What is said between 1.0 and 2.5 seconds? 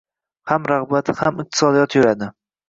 ham iqtisodiyot yuradi.